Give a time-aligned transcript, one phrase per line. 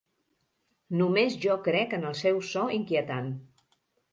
[1.01, 3.29] Només jo crec en el seu so inquietant.